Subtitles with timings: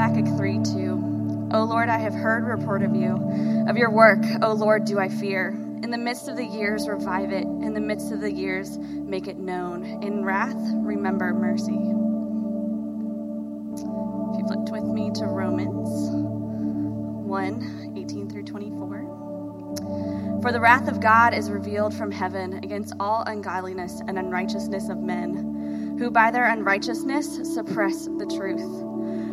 [0.00, 1.48] Habakkuk 3 2.
[1.52, 3.22] O Lord, I have heard report of you.
[3.68, 5.48] Of your work, O Lord, do I fear.
[5.82, 7.42] In the midst of the years, revive it.
[7.44, 9.84] In the midst of the years, make it known.
[10.02, 11.74] In wrath, remember mercy.
[11.74, 11.82] If
[14.38, 15.90] you flipped with me to Romans
[17.26, 20.40] 1 18 through 24.
[20.40, 24.96] For the wrath of God is revealed from heaven against all ungodliness and unrighteousness of
[24.96, 28.89] men, who by their unrighteousness suppress the truth.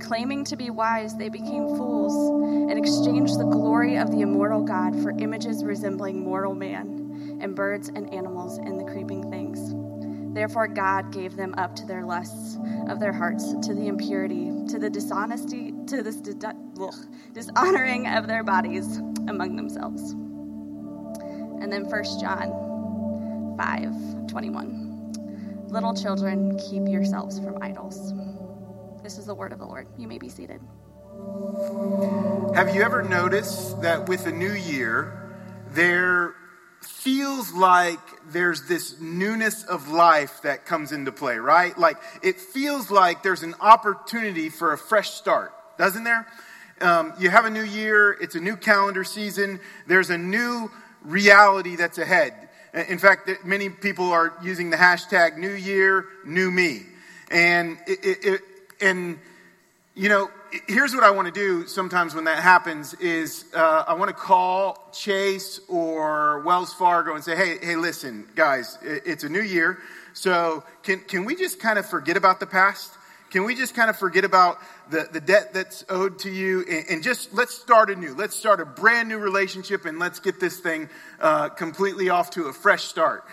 [0.00, 2.14] Claiming to be wise, they became fools
[2.70, 7.88] and exchanged the glory of the immortal God for images resembling mortal man and birds
[7.88, 9.74] and animals and the creeping things.
[10.34, 14.78] Therefore, God gave them up to their lusts of their hearts, to the impurity, to
[14.78, 16.20] the dishonesty, to this
[17.32, 20.12] dishonoring of their bodies among themselves.
[21.60, 25.66] And then 1 John 5 21.
[25.68, 28.12] Little children, keep yourselves from idols.
[29.02, 29.86] This is the word of the Lord.
[29.96, 30.60] You may be seated.
[32.54, 35.30] Have you ever noticed that with a new year,
[35.70, 36.34] there
[36.80, 37.98] feels like
[38.30, 41.76] there's this newness of life that comes into play, right?
[41.78, 46.26] Like it feels like there's an opportunity for a fresh start, doesn't there?
[46.80, 50.70] Um, you have a new year, it's a new calendar season, there's a new
[51.02, 52.48] reality that's ahead.
[52.74, 56.82] In fact, many people are using the hashtag New Year, New Me.
[57.30, 58.40] And it, it,
[58.80, 59.18] and,
[59.94, 60.30] you know,
[60.66, 64.14] here's what I want to do sometimes when that happens is uh, I want to
[64.14, 69.78] call Chase or Wells Fargo and say, hey, hey, listen, guys, it's a new year.
[70.14, 72.92] So can, can we just kind of forget about the past?
[73.30, 74.58] Can we just kind of forget about
[74.90, 78.14] the, the debt that's owed to you and, and just let's start anew?
[78.14, 80.88] Let's start a brand new relationship and let's get this thing
[81.20, 83.24] uh, completely off to a fresh start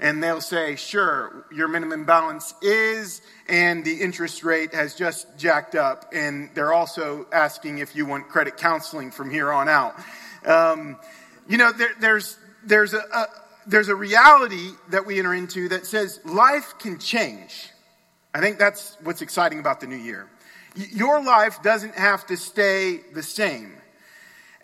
[0.00, 5.74] and they'll say, sure, your minimum balance is, and the interest rate has just jacked
[5.74, 6.06] up.
[6.12, 9.94] And they're also asking if you want credit counseling from here on out.
[10.44, 10.98] Um,
[11.48, 13.26] you know, there, there's, there's, a, a,
[13.66, 17.70] there's a reality that we enter into that says life can change.
[18.34, 20.28] I think that's what's exciting about the new year.
[20.74, 23.76] Your life doesn't have to stay the same.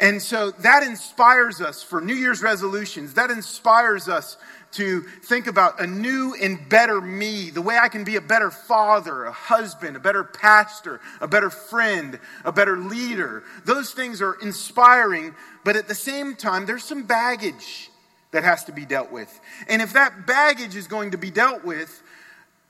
[0.01, 3.15] And so that inspires us for New Year's resolutions.
[3.15, 4.39] That inspires us
[4.73, 8.51] to think about a new and better me, the way I can be a better
[8.51, 13.43] father, a husband, a better pastor, a better friend, a better leader.
[13.65, 15.35] Those things are inspiring,
[15.65, 17.91] but at the same time, there's some baggage
[18.31, 19.41] that has to be dealt with.
[19.69, 22.03] And if that baggage is going to be dealt with,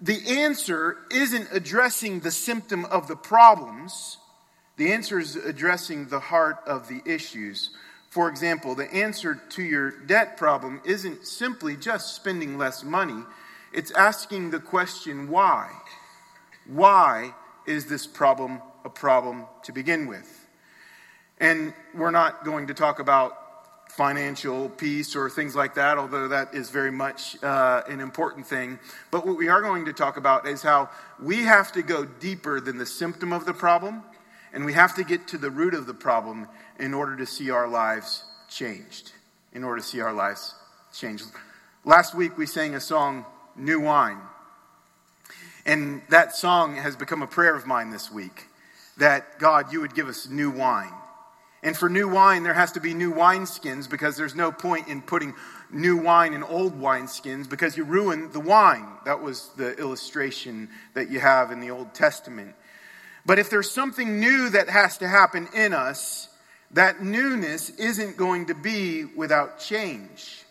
[0.01, 4.17] the answer isn't addressing the symptom of the problems.
[4.81, 7.69] The answer is addressing the heart of the issues.
[8.09, 13.23] For example, the answer to your debt problem isn't simply just spending less money,
[13.75, 15.71] it's asking the question why?
[16.67, 17.35] Why
[17.67, 20.47] is this problem a problem to begin with?
[21.37, 26.55] And we're not going to talk about financial peace or things like that, although that
[26.55, 28.79] is very much uh, an important thing.
[29.11, 30.89] But what we are going to talk about is how
[31.23, 34.05] we have to go deeper than the symptom of the problem,
[34.53, 37.51] and we have to get to the root of the problem in order to see
[37.51, 39.13] our lives changed.
[39.53, 40.55] In order to see our lives
[40.93, 41.25] changed.
[41.85, 43.25] Last week we sang a song,
[43.57, 44.19] New Wine.
[45.67, 48.47] And that song has become a prayer of mine this week
[48.97, 50.93] that God, you would give us new wine.
[51.63, 55.03] And for new wine, there has to be new wineskins because there's no point in
[55.03, 55.35] putting
[55.71, 58.87] new wine in old wineskins because you ruin the wine.
[59.05, 62.55] That was the illustration that you have in the Old Testament.
[63.27, 66.29] But if there's something new that has to happen in us,
[66.73, 70.45] that newness isn't going to be without change.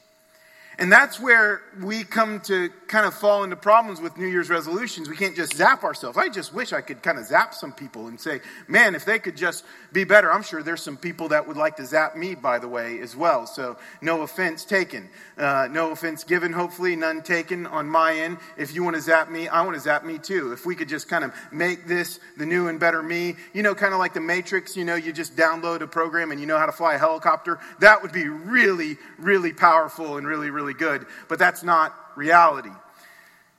[0.79, 5.09] And that's where we come to kind of fall into problems with New Year's resolutions.
[5.09, 6.17] We can't just zap ourselves.
[6.17, 8.39] I just wish I could kind of zap some people and say,
[8.69, 10.31] man, if they could just be better.
[10.31, 13.15] I'm sure there's some people that would like to zap me, by the way, as
[13.15, 13.45] well.
[13.45, 15.09] So no offense taken.
[15.37, 18.37] Uh, no offense given, hopefully, none taken on my end.
[18.57, 20.51] If you want to zap me, I want to zap me too.
[20.51, 23.75] If we could just kind of make this the new and better me, you know,
[23.75, 26.57] kind of like the Matrix, you know, you just download a program and you know
[26.57, 31.05] how to fly a helicopter, that would be really, really powerful and really, really good.
[31.27, 32.71] But that's not reality.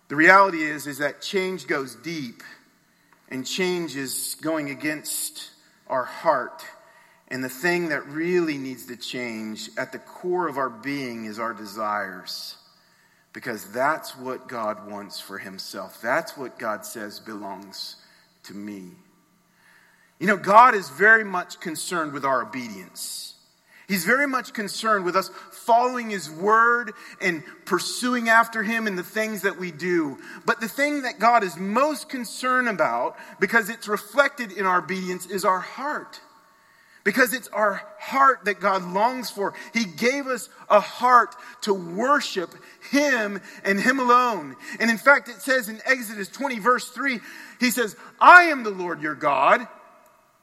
[0.09, 2.43] The reality is, is that change goes deep
[3.29, 5.51] and change is going against
[5.87, 6.65] our heart.
[7.29, 11.39] And the thing that really needs to change at the core of our being is
[11.39, 12.57] our desires.
[13.33, 16.01] Because that's what God wants for himself.
[16.03, 17.95] That's what God says belongs
[18.45, 18.91] to me.
[20.19, 23.30] You know, God is very much concerned with our obedience.
[23.91, 29.03] He's very much concerned with us following His word and pursuing after Him in the
[29.03, 30.17] things that we do.
[30.47, 35.27] But the thing that God is most concerned about, because it's reflected in our obedience,
[35.27, 36.21] is our heart.
[37.03, 39.55] Because it's our heart that God longs for.
[39.75, 42.51] He gave us a heart to worship
[42.93, 44.55] Him and Him alone.
[44.79, 47.19] And in fact, it says in Exodus 20, verse 3,
[47.59, 49.67] He says, I am the Lord your God.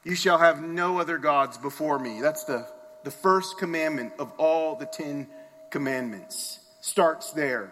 [0.04, 2.20] You shall have no other gods before me.
[2.20, 2.68] That's the
[3.08, 5.28] the first commandment of all the Ten
[5.70, 6.60] Commandments.
[6.82, 7.72] Starts there.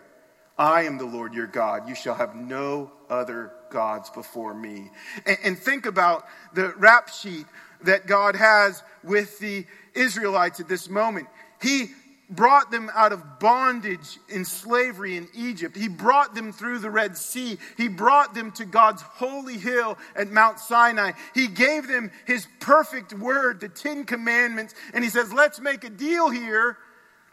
[0.57, 1.89] I am the Lord your God.
[1.89, 4.91] You shall have no other gods before me.
[5.25, 6.23] And, and, think about
[6.53, 7.45] the rap sheet
[7.81, 11.27] that God has with the Israelites at this moment.
[11.61, 11.87] He
[12.29, 15.75] brought them out of bondage in slavery in Egypt.
[15.75, 17.57] He brought them through the Red Sea.
[17.77, 21.11] He brought them to God's holy hill at Mount Sinai.
[21.33, 25.89] He gave them his perfect word, the Ten Commandments, and he says, Let's make a
[25.89, 26.77] deal here.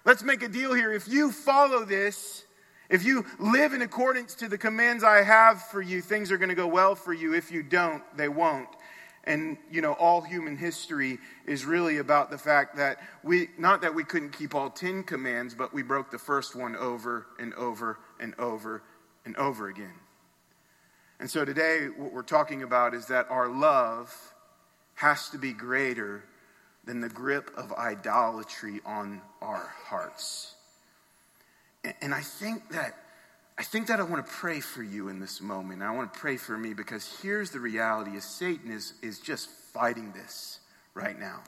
[0.05, 0.93] Let's make a deal here.
[0.93, 2.45] If you follow this,
[2.91, 6.51] if you live in accordance to the commands I have for you, things are going
[6.51, 7.35] to go well for you.
[7.35, 8.69] If you don't, they won't.
[9.25, 13.95] And, you know, all human history is really about the fact that we, not that
[13.95, 18.01] we couldn't keep all 10 commands, but we broke the first one over and over
[18.19, 18.83] and over
[19.25, 19.95] and over again.
[21.21, 24.13] And so today, what we're talking about is that our love
[24.95, 26.25] has to be greater
[26.85, 30.57] than the grip of idolatry on our hearts.
[32.01, 32.97] And I think that
[33.63, 35.83] I think that I want to pray for you in this moment.
[35.83, 39.49] I want to pray for me because here's the reality is Satan is, is just
[39.49, 40.59] fighting this
[40.95, 41.39] right now.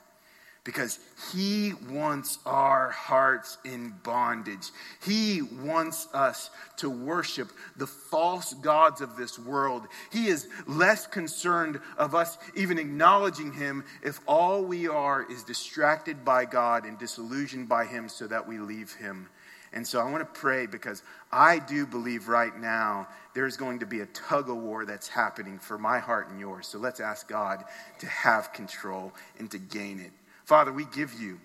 [0.63, 1.01] Because
[1.33, 4.71] he wants our hearts in bondage.
[5.05, 9.83] He wants us to worship the false gods of this world.
[10.13, 16.25] He is less concerned of us even acknowledging him if all we are is distracted
[16.25, 19.29] by God and disillusioned by him so that we leave him
[19.75, 23.87] and so I want to pray because I do believe right now there's going to
[23.87, 26.69] be a tug of war that's happening for my heart and yours.
[26.69, 27.65] So let's ask God
[27.99, 30.13] to have control and to gain it.
[30.45, 31.41] Father, we give you,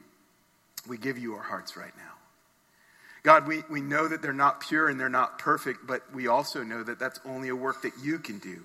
[0.87, 2.03] we give you our hearts right now.
[3.23, 6.63] God, we, we know that they're not pure and they're not perfect, but we also
[6.63, 8.61] know that that's only a work that you can do.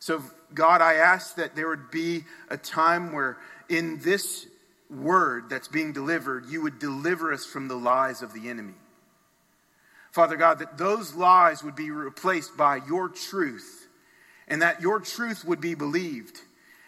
[0.00, 0.22] So,
[0.52, 3.38] God, I ask that there would be a time where
[3.68, 4.46] in this
[4.90, 8.74] word that's being delivered, you would deliver us from the lies of the enemy.
[10.12, 13.88] Father God, that those lies would be replaced by your truth,
[14.48, 16.38] and that your truth would be believed.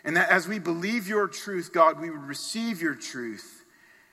[0.05, 3.65] And that as we believe your truth, God, we would receive your truth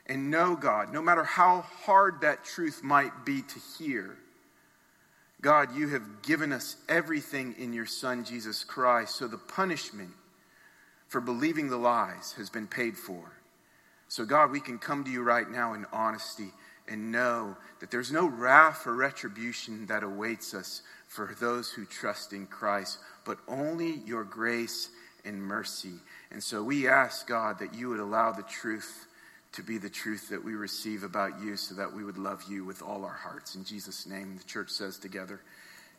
[0.06, 4.18] and know, God, no matter how hard that truth might be to hear,
[5.42, 10.12] God, you have given us everything in your Son, Jesus Christ, so the punishment
[11.08, 13.39] for believing the lies has been paid for.
[14.10, 16.52] So, God, we can come to you right now in honesty
[16.88, 22.34] and know that there's no wrath or retribution that awaits us for those who trust
[22.34, 24.90] in Christ, but only your grace
[25.26, 25.94] and mercy.
[26.32, 29.06] And so we ask, God, that you would allow the truth
[29.52, 32.66] to be the truth that we receive about you so that we would love you
[32.66, 33.54] with all our hearts.
[33.54, 35.42] In Jesus' name, the church says together,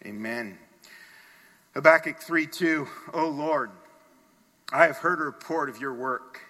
[0.04, 0.58] Amen.
[1.74, 3.70] Habakkuk 3 2, O Lord,
[4.72, 6.40] I have heard a report of your work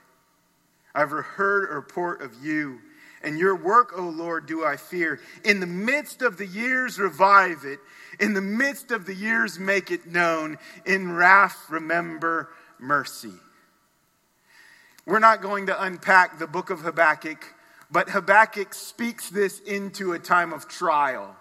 [0.95, 2.81] I've heard a report of you.
[3.23, 5.21] And your work, O Lord, do I fear.
[5.45, 7.79] In the midst of the years, revive it.
[8.19, 10.57] In the midst of the years, make it known.
[10.87, 13.35] In wrath, remember mercy.
[15.07, 17.45] We're not going to unpack the book of Habakkuk,
[17.91, 21.37] but Habakkuk speaks this into a time of trial.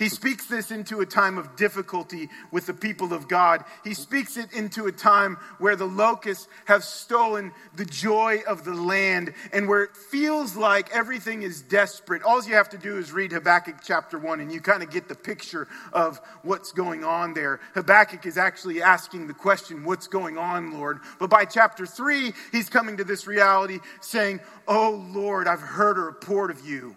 [0.00, 3.66] He speaks this into a time of difficulty with the people of God.
[3.84, 8.72] He speaks it into a time where the locusts have stolen the joy of the
[8.72, 12.22] land and where it feels like everything is desperate.
[12.22, 15.06] All you have to do is read Habakkuk chapter 1 and you kind of get
[15.06, 17.60] the picture of what's going on there.
[17.74, 21.00] Habakkuk is actually asking the question, What's going on, Lord?
[21.18, 26.00] But by chapter 3, he's coming to this reality saying, Oh, Lord, I've heard a
[26.00, 26.96] report of you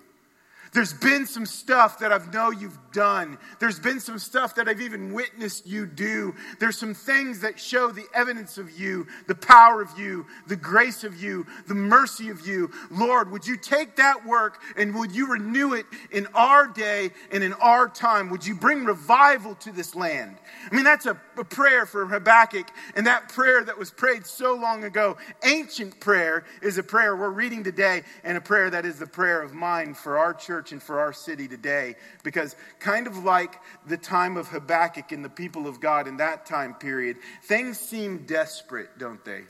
[0.74, 3.38] There's been some stuff that I've know you've done.
[3.60, 6.34] There's been some stuff that I've even witnessed you do.
[6.60, 11.04] There's some things that show the evidence of you, the power of you, the grace
[11.04, 12.72] of you, the mercy of you.
[12.90, 17.44] Lord, would you take that work and would you renew it in our day and
[17.44, 18.30] in our time?
[18.30, 20.38] Would you bring revival to this land?
[20.72, 24.56] I mean, that's a, a prayer for Habakkuk, and that prayer that was prayed so
[24.56, 29.00] long ago, ancient prayer, is a prayer we're reading today, and a prayer that is
[29.00, 31.96] the prayer of mine for our church and for our city today.
[32.24, 36.46] Because, kind of like the time of Habakkuk and the people of God in that
[36.46, 39.42] time period, things seem desperate, don't they?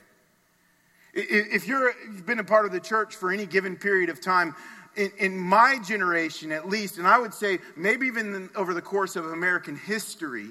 [1.14, 4.54] If you're, you've been a part of the church for any given period of time,
[4.96, 9.16] in, in, my generation at least, and I would say maybe even over the course
[9.16, 10.48] of American history,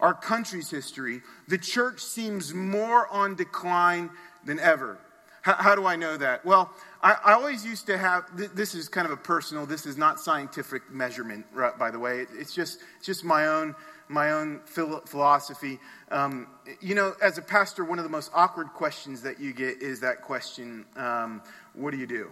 [0.00, 4.10] our country's history, the church seems more on decline
[4.44, 4.98] than ever.
[5.42, 6.44] How, how do I know that?
[6.44, 6.70] Well,
[7.02, 10.20] I, I, always used to have this is kind of a personal, this is not
[10.20, 11.46] scientific measurement,
[11.78, 12.26] by the way.
[12.32, 13.74] it's just, just my own,
[14.08, 15.78] my own philosophy.
[16.10, 16.48] Um,
[16.80, 20.00] you know, as a pastor, one of the most awkward questions that you get is
[20.00, 21.42] that question um,
[21.74, 22.30] What do you do?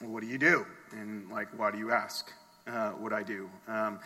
[0.00, 0.64] what do you do?
[0.92, 2.32] And, like, why do you ask?
[2.66, 3.48] uh, what I do?
[3.68, 4.00] Um,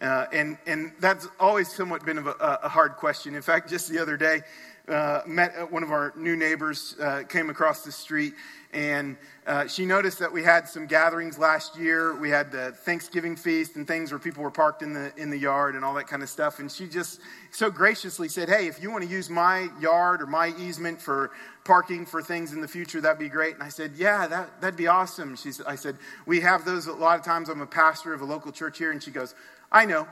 [0.00, 3.34] uh, and, and that's always somewhat been a, a, hard question.
[3.34, 4.42] In fact, just the other day,
[4.88, 8.34] uh, met uh, one of our new neighbors, uh, came across the street,
[8.72, 12.14] and uh, she noticed that we had some gatherings last year.
[12.14, 15.38] We had the Thanksgiving feast and things where people were parked in the, in the
[15.38, 16.60] yard and all that kind of stuff.
[16.60, 17.20] And she just
[17.50, 21.32] so graciously said, Hey, if you want to use my yard or my easement for
[21.64, 23.54] parking for things in the future, that'd be great.
[23.54, 25.34] And I said, Yeah, that, that'd be awesome.
[25.34, 25.96] She, I said,
[26.26, 27.48] We have those a lot of times.
[27.48, 28.92] I'm a pastor of a local church here.
[28.92, 29.34] And she goes,
[29.72, 30.06] I know.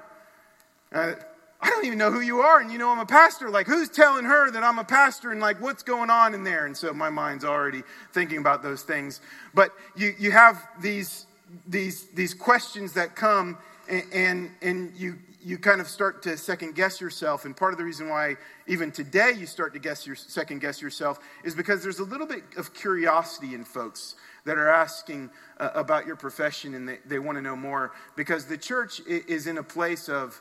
[0.93, 1.13] Uh,
[1.61, 3.51] I don't even know who you are, and you know I'm a pastor.
[3.51, 6.67] Like, who's telling her that I'm a pastor, and like, what's going on in there?
[6.67, 9.21] And so my mind's already thinking about those things.
[9.55, 11.27] But you, you have these,
[11.67, 16.77] these, these questions that come, and, and, and you, you kind of start to second
[16.77, 17.45] guess yourself.
[17.45, 18.37] And part of the reason why
[18.69, 22.27] even today you start to guess your, second guess yourself is because there's a little
[22.27, 27.19] bit of curiosity in folks that are asking uh, about your profession and they, they
[27.19, 30.41] want to know more because the church is in a place of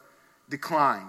[0.50, 1.08] decline.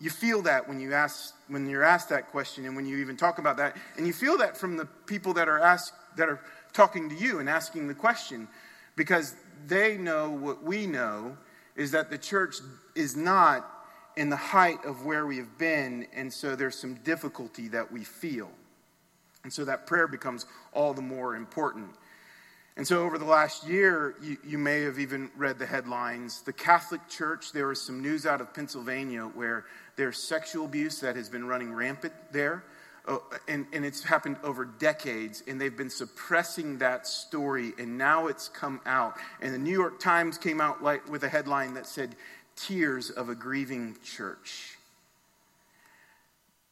[0.00, 3.16] You feel that when you ask when you're asked that question and when you even
[3.16, 6.40] talk about that, and you feel that from the people that are asked that are
[6.72, 8.48] talking to you and asking the question,
[8.96, 9.34] because
[9.66, 11.36] they know what we know
[11.76, 12.56] is that the church
[12.94, 13.70] is not
[14.16, 18.04] in the height of where we have been, and so there's some difficulty that we
[18.04, 18.50] feel.
[19.42, 21.90] And so that prayer becomes all the more important.
[22.76, 26.42] And so, over the last year, you, you, may have even read the headlines.
[26.42, 29.64] The Catholic Church, there was some news out of Pennsylvania where
[29.94, 32.64] there's sexual abuse that has been running rampant there.
[33.06, 38.26] Uh, and, and it's happened over decades, and they've been suppressing that story, and now
[38.26, 39.14] it's come out.
[39.40, 42.16] And the New York Times came out like, with a headline that said,
[42.56, 44.78] Tears of a Grieving Church.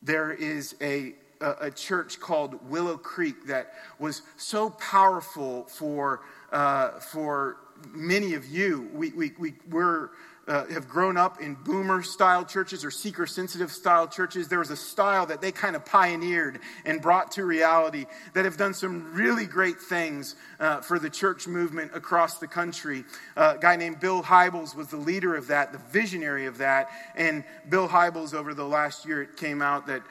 [0.02, 6.22] There is a a, a church called Willow Creek that was so powerful for,
[6.52, 7.56] uh, for
[7.92, 8.88] many of you.
[8.94, 10.10] We, we, we, we're
[10.48, 14.48] uh, have grown up in boomer style churches or seeker sensitive style churches.
[14.48, 18.56] There was a style that they kind of pioneered and brought to reality that have
[18.56, 23.04] done some really great things uh, for the church movement across the country.
[23.36, 26.90] Uh, a guy named Bill Hybels was the leader of that, the visionary of that.
[27.14, 30.02] And Bill Hybels, over the last year, it came out that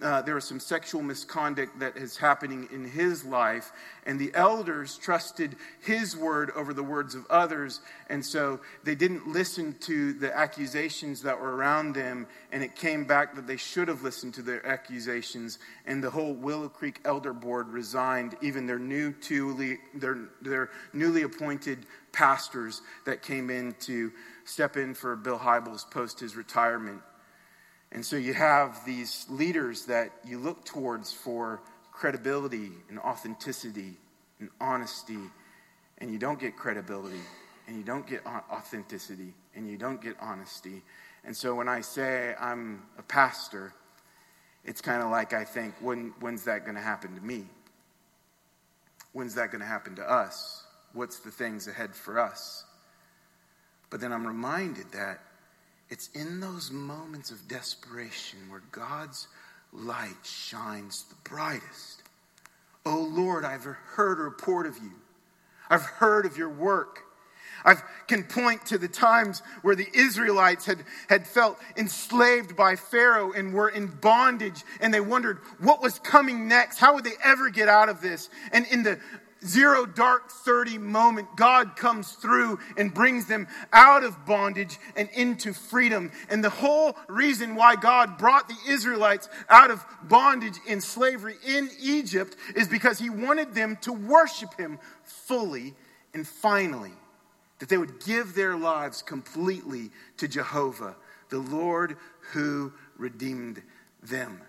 [0.00, 3.72] uh, there was some sexual misconduct that is happening in his life,
[4.06, 9.26] and the elders trusted his word over the words of others, and so they didn't
[9.26, 13.88] listen to the accusations that were around them, and it came back that they should
[13.88, 18.78] have listened to their accusations, and the whole Willow Creek Elder Board resigned, even their
[18.78, 19.12] new
[19.58, 24.12] newly, their, their newly appointed pastors that came in to
[24.44, 27.00] step in for Bill Hybels post his retirement.
[27.92, 33.94] And so you have these leaders that you look towards for credibility and authenticity
[34.40, 35.18] and honesty,
[35.98, 37.20] and you don't get credibility,
[37.66, 40.82] and you don't get authenticity, and you don't get honesty.
[41.24, 43.72] And so when I say I'm a pastor,
[44.64, 47.46] it's kind of like I think, when, when's that going to happen to me?
[49.12, 50.64] When's that going to happen to us?
[50.92, 52.64] What's the things ahead for us?
[53.90, 55.20] But then I'm reminded that
[55.90, 59.28] it's in those moments of desperation where God's
[59.72, 62.02] light shines the brightest.
[62.84, 64.92] Oh Lord, I've heard a report of you.
[65.70, 67.00] I've heard of your work.
[67.64, 67.74] I
[68.06, 73.52] can point to the times where the Israelites had, had felt enslaved by Pharaoh and
[73.52, 76.78] were in bondage, and they wondered what was coming next.
[76.78, 78.30] How would they ever get out of this?
[78.52, 79.00] And in the
[79.44, 85.52] zero dark 30 moment, God comes through and brings them out of bondage and into
[85.52, 86.10] freedom.
[86.28, 91.70] And the whole reason why God brought the Israelites out of bondage in slavery in
[91.80, 95.74] Egypt is because he wanted them to worship him fully
[96.14, 96.92] and finally.
[97.58, 100.96] That they would give their lives completely to Jehovah,
[101.28, 101.96] the Lord
[102.32, 103.62] who redeemed
[104.02, 104.40] them.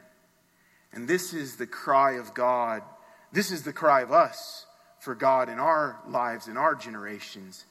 [0.93, 2.83] And this is the cry of God.
[3.31, 4.65] This is the cry of us
[4.99, 7.65] for God in our lives, in our generations,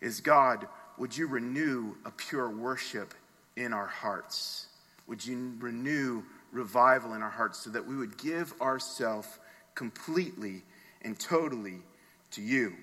[0.00, 0.66] is God,
[0.96, 3.14] would you renew a pure worship
[3.56, 4.66] in our hearts?
[5.06, 9.28] Would you renew revival in our hearts so that we would give ourselves
[9.74, 10.62] completely
[11.02, 11.80] and totally
[12.32, 12.74] to you?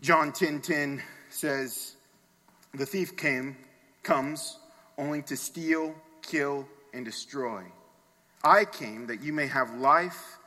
[0.00, 1.96] John 10:10 10, 10 says,
[2.72, 3.56] "The thief came,
[4.02, 4.58] comes
[4.96, 7.62] only to steal, kill, and destroy.
[8.42, 10.38] I came that you may have life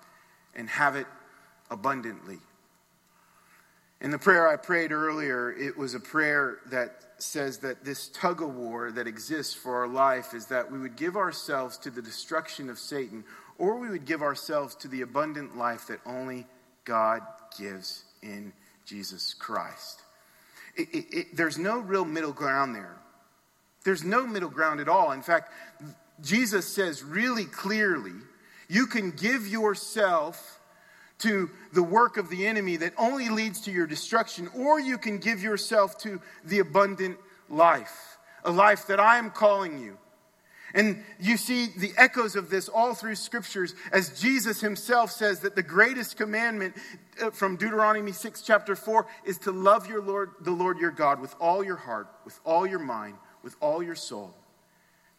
[0.57, 1.07] and have it
[1.69, 2.39] abundantly.
[4.01, 8.41] In the prayer I prayed earlier, it was a prayer that says that this tug
[8.41, 12.01] of war that exists for our life is that we would give ourselves to the
[12.01, 13.23] destruction of Satan,
[13.57, 16.45] or we would give ourselves to the abundant life that only
[16.85, 17.21] God
[17.57, 18.53] gives in
[18.85, 20.01] Jesus Christ.
[20.75, 22.97] It, it, it, there's no real middle ground there.
[23.83, 25.11] There's no middle ground at all.
[25.11, 25.51] In fact,
[26.21, 28.13] Jesus says really clearly
[28.67, 30.59] you can give yourself
[31.19, 35.17] to the work of the enemy that only leads to your destruction, or you can
[35.17, 37.17] give yourself to the abundant
[37.50, 39.97] life, a life that I am calling you.
[40.74, 45.55] And you see the echoes of this all through scriptures as Jesus himself says that
[45.55, 46.75] the greatest commandment
[47.21, 51.21] uh, from Deuteronomy 6 chapter 4 is to love your Lord the Lord your God
[51.21, 54.36] with all your heart, with all your mind, with all your soul.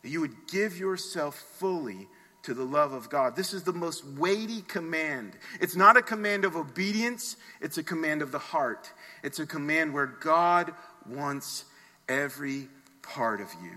[0.02, 2.08] That you would give yourself fully
[2.48, 3.36] to the love of God.
[3.36, 5.36] This is the most weighty command.
[5.60, 8.90] It's not a command of obedience, it's a command of the heart.
[9.22, 10.72] It's a command where God
[11.06, 11.66] wants
[12.08, 12.68] every
[13.02, 13.72] part of you.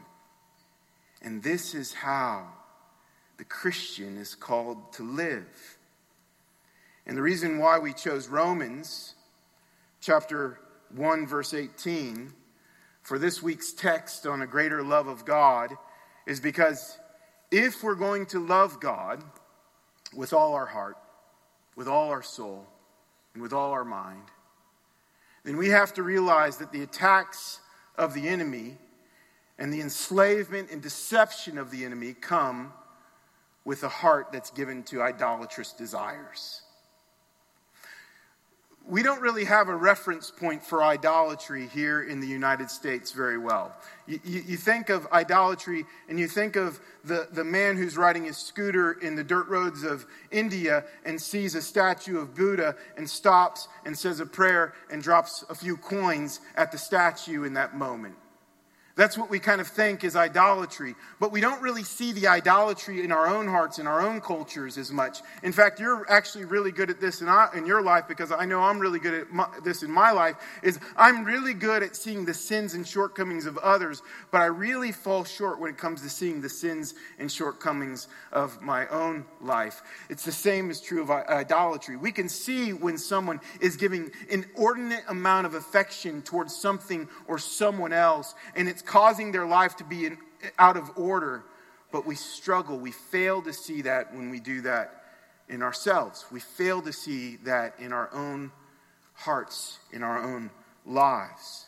[1.21, 2.47] And this is how
[3.37, 5.77] the Christian is called to live.
[7.05, 9.15] And the reason why we chose Romans
[9.99, 10.61] chapter
[10.95, 12.31] 1, verse 18,
[13.01, 15.73] for this week's text on a greater love of God
[16.25, 16.97] is because
[17.51, 19.23] if we're going to love God
[20.15, 20.97] with all our heart,
[21.75, 22.65] with all our soul,
[23.33, 24.23] and with all our mind,
[25.43, 27.59] then we have to realize that the attacks
[27.97, 28.77] of the enemy
[29.57, 32.73] and the enslavement and deception of the enemy come
[33.63, 36.60] with a heart that's given to idolatrous desires
[38.87, 43.37] we don't really have a reference point for idolatry here in the United States very
[43.37, 43.75] well.
[44.07, 48.25] You, you, you, think of idolatry and you think of the, the man who's riding
[48.25, 53.09] his scooter in the dirt roads of India and sees a statue of Buddha and
[53.09, 57.75] stops and says a prayer and drops a few coins at the statue in that
[57.75, 58.15] moment.
[59.01, 60.93] That's what we kind of think is idolatry.
[61.19, 64.77] But we don't really see the idolatry in our own hearts, in our own cultures
[64.77, 65.21] as much.
[65.41, 68.45] In fact, you're actually really good at this in, our, in your life because I
[68.45, 70.35] know I'm really good at my, this in my life.
[70.61, 74.91] Is I'm really good at seeing the sins and shortcomings of others, but I really
[74.91, 79.81] fall short when it comes to seeing the sins and shortcomings of my own life.
[80.11, 81.97] It's the same is true of idolatry.
[81.97, 87.39] We can see when someone is giving an inordinate amount of affection towards something or
[87.39, 90.17] someone else, and it's causing their life to be in,
[90.59, 91.45] out of order,
[91.93, 92.77] but we struggle.
[92.77, 95.03] We fail to see that when we do that
[95.47, 96.25] in ourselves.
[96.29, 98.51] We fail to see that in our own
[99.13, 100.51] hearts, in our own
[100.85, 101.67] lives.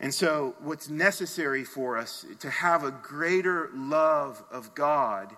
[0.00, 5.36] And so, what's necessary for us to have a greater love of God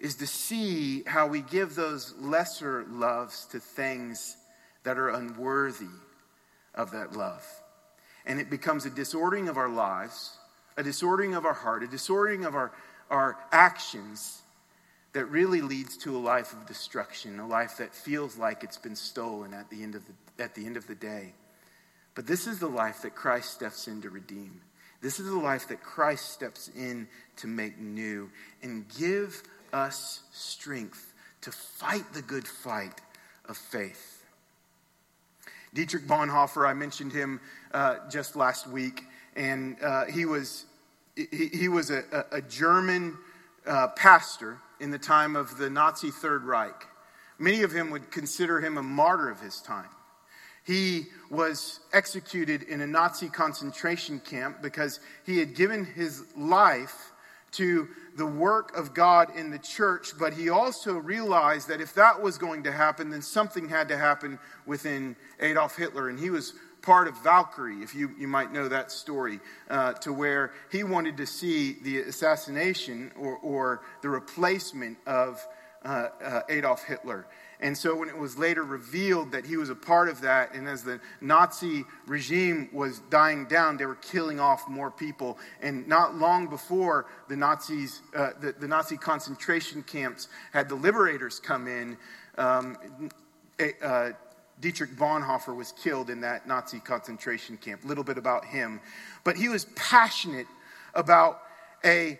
[0.00, 4.36] is to see how we give those lesser loves to things
[4.82, 5.94] that are unworthy
[6.74, 7.44] of that love
[8.28, 10.36] and it becomes a disordering of our lives,
[10.76, 12.70] a disordering of our heart, a disordering of our,
[13.10, 14.42] our actions
[15.14, 18.94] that really leads to a life of destruction, a life that feels like it's been
[18.94, 21.32] stolen at the end of the, at the, end of the day.
[22.14, 24.60] But this is the life that Christ steps in to redeem.
[25.00, 28.30] This is the life that Christ steps in to make new
[28.62, 33.00] and give us strength to fight the good fight
[33.46, 34.17] of faith.
[35.74, 37.40] Dietrich Bonhoeffer, I mentioned him
[37.72, 39.04] uh, just last week,
[39.36, 40.64] and uh, he was
[41.14, 43.16] he, he was a, a German
[43.66, 46.86] uh, pastor in the time of the Nazi Third Reich.
[47.38, 49.88] Many of him would consider him a martyr of his time.
[50.64, 57.12] He was executed in a Nazi concentration camp because he had given his life
[57.52, 62.20] to the work of God in the church, but he also realized that if that
[62.20, 66.08] was going to happen, then something had to happen within Adolf Hitler.
[66.08, 70.12] And he was part of Valkyrie, if you, you might know that story, uh, to
[70.12, 75.44] where he wanted to see the assassination or, or the replacement of
[75.84, 77.26] uh, uh, Adolf Hitler.
[77.60, 80.68] And so when it was later revealed that he was a part of that, and
[80.68, 85.38] as the Nazi regime was dying down, they were killing off more people.
[85.60, 91.40] And not long before the Nazis, uh, the, the, Nazi concentration camps had the liberators
[91.40, 91.96] come in,
[92.36, 92.76] um,
[93.82, 94.10] uh,
[94.60, 97.84] Dietrich Bonhoeffer was killed in that Nazi concentration camp.
[97.84, 98.80] A little bit about him.
[99.24, 100.46] But he was passionate
[100.94, 101.42] about
[101.84, 102.18] a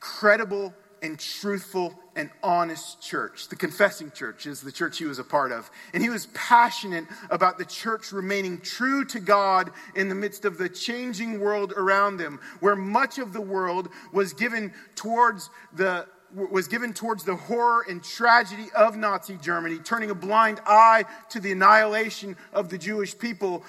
[0.00, 3.48] credible and truthful and honest church.
[3.48, 5.70] The confessing church is the church he was a part of.
[5.92, 10.58] And he was passionate about the church remaining true to God in the midst of
[10.58, 16.68] the changing world around them, where much of the world was given towards the was
[16.68, 21.52] given towards the horror and tragedy of Nazi Germany, turning a blind eye to the
[21.52, 23.64] annihilation of the Jewish people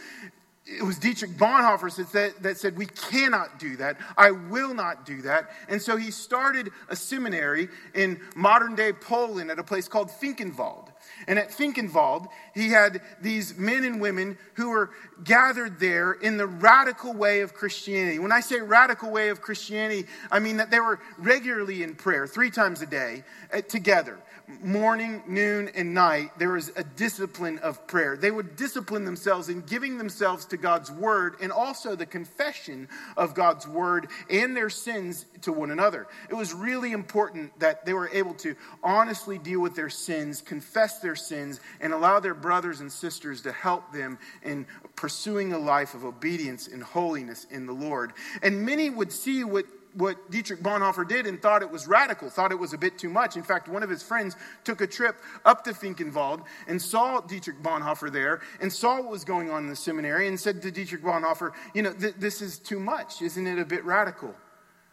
[0.77, 3.97] it was Dietrich Bonhoeffer that said, that said, We cannot do that.
[4.15, 5.49] I will not do that.
[5.67, 10.89] And so he started a seminary in modern day Poland at a place called Finkenwald.
[11.27, 14.91] And at Finkenwald, he had these men and women who were
[15.23, 18.19] gathered there in the radical way of Christianity.
[18.19, 22.27] When I say radical way of Christianity, I mean that they were regularly in prayer
[22.27, 23.23] three times a day
[23.67, 24.19] together
[24.61, 28.17] morning, noon, and night, there was a discipline of prayer.
[28.17, 33.33] They would discipline themselves in giving themselves to God's word and also the confession of
[33.33, 36.07] God's word and their sins to one another.
[36.29, 40.99] It was really important that they were able to honestly deal with their sins, confess
[40.99, 45.93] their sins, and allow their brothers and sisters to help them in pursuing a life
[45.93, 48.13] of obedience and holiness in the Lord.
[48.41, 52.51] And many would see what what Dietrich Bonhoeffer did and thought it was radical, thought
[52.51, 53.35] it was a bit too much.
[53.35, 57.61] In fact, one of his friends took a trip up to Finkenwald and saw Dietrich
[57.61, 61.03] Bonhoeffer there and saw what was going on in the seminary and said to Dietrich
[61.03, 63.21] Bonhoeffer, You know, th- this is too much.
[63.21, 64.35] Isn't it a bit radical?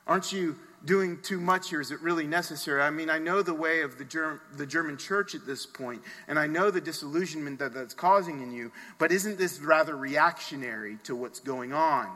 [0.07, 1.81] Aren't you doing too much here?
[1.81, 2.81] Is it really necessary?
[2.81, 6.03] I mean, I know the way of the, Germ- the German church at this point,
[6.29, 10.99] and I know the disillusionment that that's causing in you, but isn't this rather reactionary
[11.05, 12.09] to what's going on?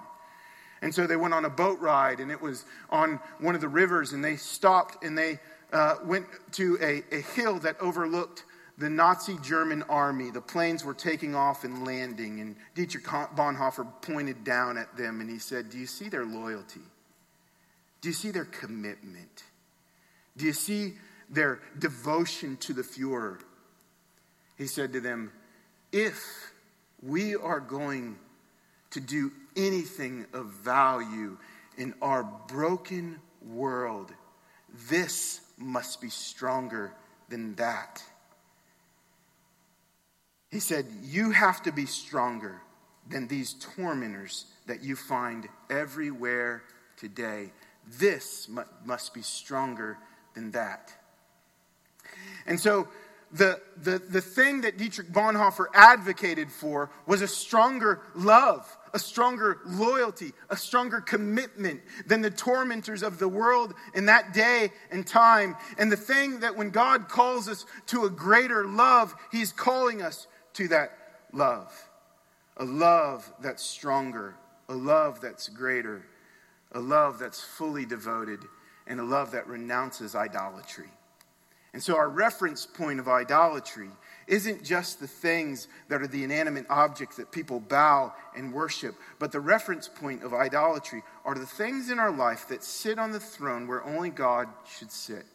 [0.82, 3.68] And so they went on a boat ride, and it was on one of the
[3.68, 5.38] rivers, and they stopped and they
[5.72, 8.44] uh, went to a, a hill that overlooked
[8.78, 10.30] the Nazi German army.
[10.30, 15.28] The planes were taking off and landing, and Dietrich Bonhoeffer pointed down at them and
[15.28, 16.80] he said, Do you see their loyalty?
[18.00, 19.44] Do you see their commitment?
[20.36, 20.94] Do you see
[21.28, 23.40] their devotion to the Fuhrer?
[24.56, 25.30] He said to them,
[25.92, 26.52] If
[27.02, 28.16] we are going
[28.92, 31.36] to do anything of value
[31.76, 34.12] in our broken world,
[34.88, 36.92] this must be stronger
[37.28, 38.02] than that.
[40.50, 42.60] He said, You have to be stronger
[43.08, 46.62] than these tormentors that you find everywhere
[46.96, 47.52] today.
[47.98, 48.48] This
[48.84, 49.98] must be stronger
[50.34, 50.92] than that.
[52.46, 52.88] And so,
[53.32, 59.58] the, the, the thing that Dietrich Bonhoeffer advocated for was a stronger love, a stronger
[59.66, 65.56] loyalty, a stronger commitment than the tormentors of the world in that day and time.
[65.78, 70.26] And the thing that when God calls us to a greater love, He's calling us
[70.54, 70.92] to that
[71.32, 71.72] love.
[72.56, 74.34] A love that's stronger,
[74.68, 76.04] a love that's greater,
[76.72, 78.40] a love that's fully devoted,
[78.86, 80.90] and a love that renounces idolatry.
[81.72, 83.90] And so, our reference point of idolatry
[84.30, 89.32] isn't just the things that are the inanimate objects that people bow and worship, but
[89.32, 93.20] the reference point of idolatry are the things in our life that sit on the
[93.20, 94.46] throne where only God
[94.78, 95.26] should sit.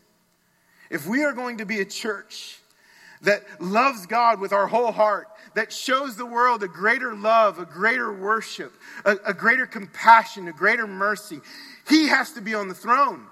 [0.89, 2.59] If we are going to be a church
[3.21, 7.65] that loves God with our whole heart, that shows the world a greater love, a
[7.65, 11.41] greater worship, a, a greater compassion, a greater mercy,
[11.89, 13.25] He has to be on the throne.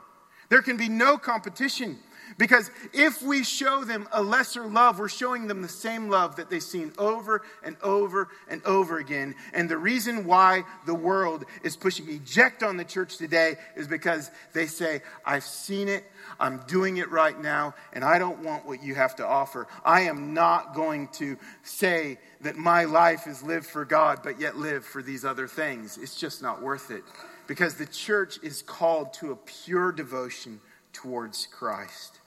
[0.49, 1.99] There can be no competition.
[2.37, 6.49] Because if we show them a lesser love, we're showing them the same love that
[6.49, 9.35] they've seen over and over and over again.
[9.53, 14.31] And the reason why the world is pushing eject on the church today is because
[14.53, 16.03] they say, I've seen it,
[16.39, 19.67] I'm doing it right now, and I don't want what you have to offer.
[19.85, 24.57] I am not going to say that my life is lived for God, but yet
[24.57, 25.97] live for these other things.
[25.97, 27.03] It's just not worth it.
[27.45, 30.61] Because the church is called to a pure devotion
[30.93, 32.19] towards Christ.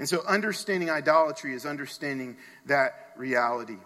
[0.00, 3.76] And so, understanding idolatry is understanding that reality.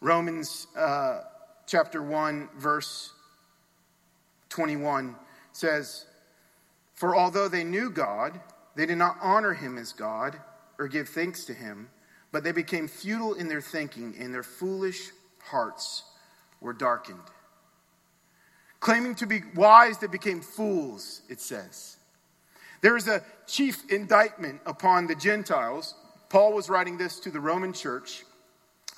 [0.00, 1.22] Romans uh,
[1.66, 3.10] chapter 1, verse
[4.50, 5.16] 21
[5.50, 6.06] says,
[6.94, 8.40] For although they knew God,
[8.76, 10.38] they did not honor him as God
[10.78, 11.88] or give thanks to him,
[12.30, 15.08] but they became futile in their thinking, and their foolish
[15.42, 16.04] hearts
[16.60, 17.18] were darkened.
[18.78, 21.96] Claiming to be wise, they became fools, it says.
[22.84, 25.94] There is a chief indictment upon the Gentiles.
[26.28, 28.26] Paul was writing this to the Roman church,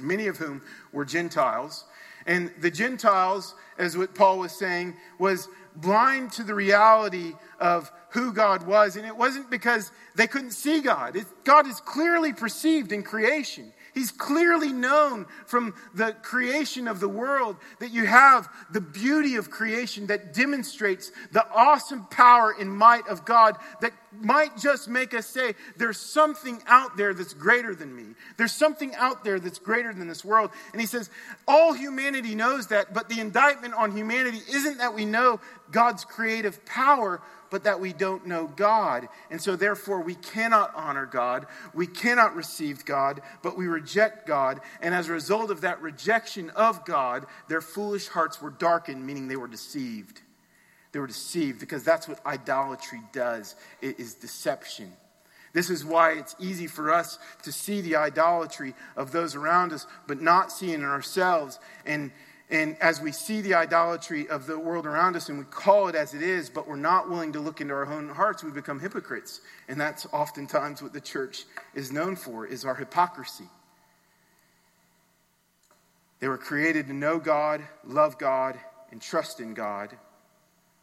[0.00, 0.60] many of whom
[0.92, 1.84] were Gentiles.
[2.26, 5.46] And the Gentiles, as what Paul was saying, was
[5.76, 8.96] blind to the reality of who God was.
[8.96, 11.14] And it wasn't because they couldn't see God.
[11.14, 13.72] It, God is clearly perceived in creation.
[13.96, 19.50] He's clearly known from the creation of the world that you have the beauty of
[19.50, 25.26] creation that demonstrates the awesome power and might of God that might just make us
[25.26, 28.14] say, There's something out there that's greater than me.
[28.36, 30.50] There's something out there that's greater than this world.
[30.72, 31.08] And he says,
[31.48, 36.66] All humanity knows that, but the indictment on humanity isn't that we know God's creative
[36.66, 39.08] power, but that we don't know God.
[39.30, 41.46] And so, therefore, we cannot honor God.
[41.74, 44.60] We cannot receive God, but we reject God.
[44.80, 49.28] And as a result of that rejection of God, their foolish hearts were darkened, meaning
[49.28, 50.20] they were deceived.
[50.92, 54.92] They were deceived because that's what idolatry does it is deception.
[55.52, 59.86] This is why it's easy for us to see the idolatry of those around us,
[60.06, 61.58] but not seeing in ourselves.
[61.86, 62.12] And
[62.48, 65.96] and as we see the idolatry of the world around us and we call it
[65.96, 68.78] as it is, but we're not willing to look into our own hearts, we become
[68.78, 69.40] hypocrites.
[69.68, 73.48] And that's oftentimes what the church is known for is our hypocrisy.
[76.20, 78.58] They were created to know God, love God,
[78.92, 79.96] and trust in God,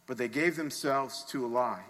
[0.06, 1.82] but they gave themselves to a lie.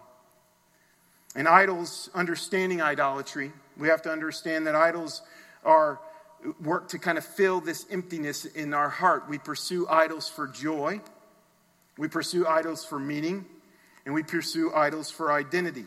[1.34, 5.20] And idols, understanding idolatry, we have to understand that idols
[5.64, 5.98] are
[6.62, 9.28] work to kind of fill this emptiness in our heart.
[9.28, 11.00] We pursue idols for joy,
[11.96, 13.46] we pursue idols for meaning,
[14.04, 15.86] and we pursue idols for identity.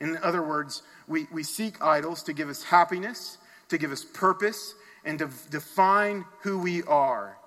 [0.00, 4.74] In other words, we, we seek idols to give us happiness, to give us purpose,
[5.04, 7.38] and to define who we are.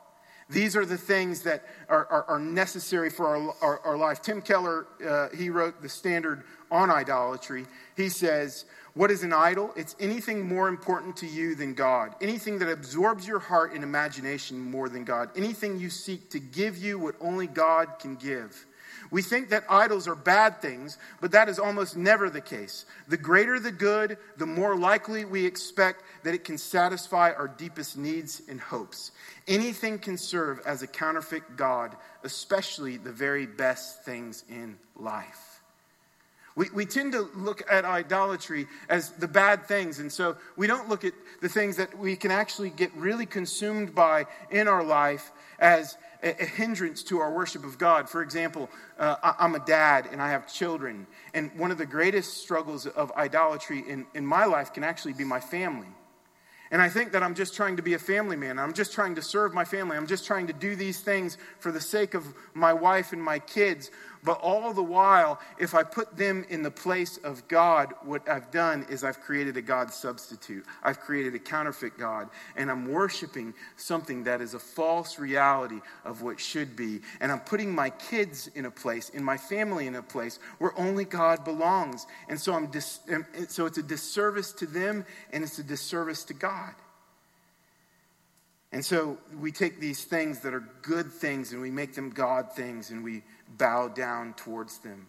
[0.50, 4.22] These are the things that are, are, are necessary for our, our, our, life.
[4.22, 7.66] Tim Keller, uh, he wrote the standard on idolatry.
[7.96, 9.72] He says, what is an idol?
[9.76, 12.16] It's anything more important to you than God.
[12.22, 15.30] Anything that absorbs your heart and imagination more than God.
[15.36, 18.66] Anything you seek to give you what only God can give.
[19.12, 22.86] We think that idols are bad things, but that is almost never the case.
[23.08, 27.98] The greater the good, the more likely we expect that it can satisfy our deepest
[27.98, 29.12] needs and hopes.
[29.48, 35.45] Anything can serve as a counterfeit God, especially the very best things in life.
[36.56, 40.88] We, we tend to look at idolatry as the bad things, and so we don't
[40.88, 45.34] look at the things that we can actually get really consumed by in our life
[45.60, 48.10] as a, a hindrance to our worship of God.
[48.10, 51.86] For example, uh, I, I'm a dad and I have children, and one of the
[51.86, 55.88] greatest struggles of idolatry in, in my life can actually be my family.
[56.72, 58.58] And I think that I'm just trying to be a family man.
[58.58, 59.98] I'm just trying to serve my family.
[59.98, 63.38] I'm just trying to do these things for the sake of my wife and my
[63.40, 63.92] kids.
[64.26, 68.50] But all the while, if I put them in the place of God, what I've
[68.50, 70.66] done is I've created a God substitute.
[70.82, 72.30] I've created a counterfeit God.
[72.56, 77.02] And I'm worshiping something that is a false reality of what should be.
[77.22, 80.78] And I'm putting my kids in a place, in my family in a place where
[80.78, 82.08] only God belongs.
[82.28, 83.02] And so, I'm dis-
[83.48, 86.74] so it's a disservice to them and it's a disservice to God.
[88.72, 92.52] And so we take these things that are good things and we make them God
[92.52, 95.08] things and we bow down towards them.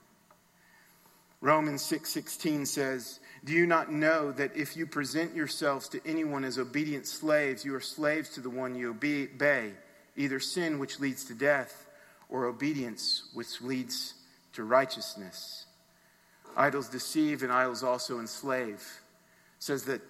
[1.41, 6.45] Romans 6:16 6, says, "Do you not know that if you present yourselves to anyone
[6.45, 9.75] as obedient slaves, you are slaves to the one you obey,
[10.17, 11.87] either sin which leads to death
[12.29, 14.15] or obedience which leads
[14.55, 15.67] to righteousness?"
[16.57, 19.03] Idols deceive and idols also enslave.
[19.59, 20.01] says that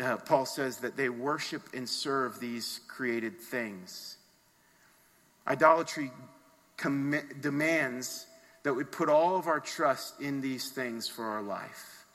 [0.00, 4.16] uh, Paul says that they worship and serve these created things.
[5.46, 6.12] Idolatry
[7.40, 8.26] demands
[8.62, 12.06] that we put all of our trust in these things for our life.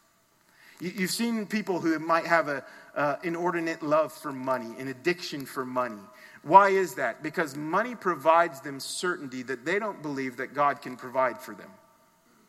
[0.79, 2.61] You, have seen people who might have an
[2.95, 6.01] uh, inordinate love for money, an addiction for money.
[6.41, 7.23] Why is that?
[7.23, 11.71] Because money provides them certainty that they don't believe that God can provide for them.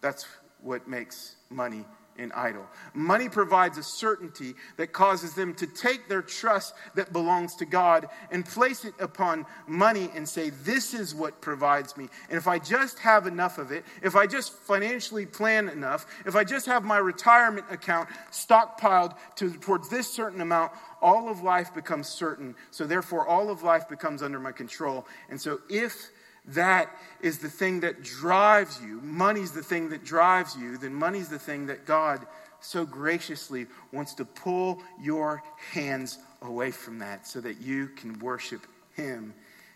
[0.00, 0.26] That's
[0.60, 1.84] what makes money
[2.18, 2.66] an idol.
[2.94, 8.08] Money provides a certainty that causes them to take their trust that belongs to God
[8.30, 12.08] and place it upon money and say, This is what provides me.
[12.28, 16.36] And if I just have enough of it, if I just financially plan enough, if
[16.36, 20.72] I just have my retirement account stockpiled to, towards this certain amount,
[21.02, 22.54] all of life becomes certain.
[22.70, 25.06] So therefore, all of life becomes under my control.
[25.28, 26.10] And so if
[26.46, 31.28] that is the thing that drives you, money's the thing that drives you, then money's
[31.28, 32.26] the thing that God
[32.60, 38.66] so graciously wants to pull your hands away from that so that you can worship
[38.94, 39.34] Him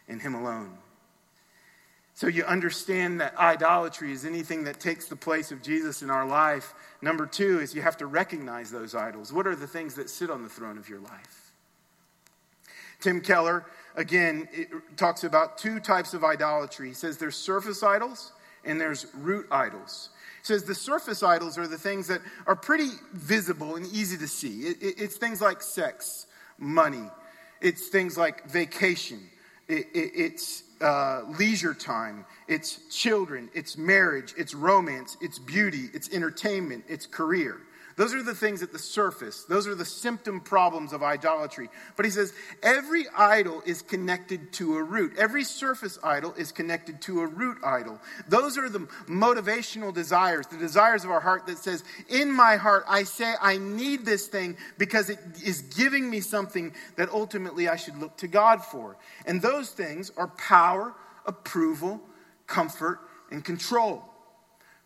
[0.09, 0.77] and Him alone.
[2.15, 6.27] So you understand that idolatry is anything that takes the place of Jesus in our
[6.27, 6.75] life.
[7.01, 9.33] Number two is you have to recognize those idols.
[9.33, 11.48] What are the things that sit on the throne of your life?
[13.01, 14.49] Tim Keller, again,
[14.97, 16.89] talks about two types of idolatry.
[16.89, 18.33] He says there's surface idols
[18.65, 20.11] and there's root idols.
[20.41, 24.29] He says the surface idols are the things that are pretty visible and easy to
[24.29, 24.63] see.
[24.63, 26.27] It, it, it's things like sex,
[26.59, 27.09] money,
[27.61, 29.21] it's things like vacation,
[29.69, 36.85] it, it's uh, leisure time, it's children, it's marriage, it's romance, it's beauty, it's entertainment,
[36.89, 37.59] it's career.
[37.99, 39.43] Those are the things at the surface.
[39.43, 41.69] Those are the symptom problems of idolatry.
[41.97, 42.33] But he says
[42.63, 45.19] every idol is connected to a root.
[45.19, 47.99] Every surface idol is connected to a root idol.
[48.29, 52.85] Those are the motivational desires, the desires of our heart that says, In my heart,
[52.89, 57.75] I say I need this thing because it is giving me something that ultimately I
[57.75, 58.97] should look to God for.
[59.27, 60.95] And those things are power,
[61.27, 62.01] approval,
[62.47, 63.01] comfort,
[63.33, 64.05] and control.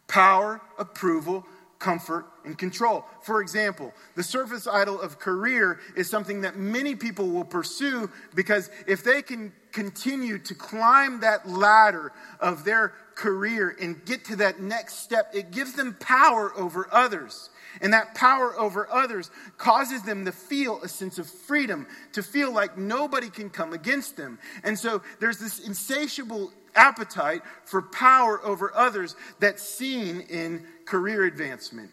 [0.08, 1.46] Power, approval,
[1.82, 3.04] comfort, and control.
[3.22, 8.70] For example, the surface idol of career is something that many people will pursue because
[8.86, 14.60] if they can continue to climb that ladder of their career and get to that
[14.60, 17.50] next step, it gives them power over others.
[17.80, 22.52] And that power over others causes them to feel a sense of freedom, to feel
[22.52, 24.38] like nobody can come against them.
[24.62, 31.90] And so there's this insatiable appetite for power over others that's seen in career advancement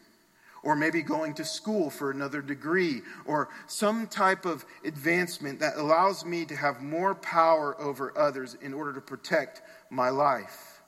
[0.64, 6.26] or maybe going to school for another degree, or some type of advancement that allows
[6.26, 10.82] me to have more power over others in order to protect my life.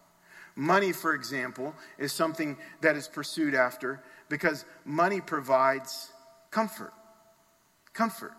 [0.56, 6.12] Money, for example, is something that is pursued after because money provides
[6.52, 6.94] comfort.
[7.94, 8.34] Comfort.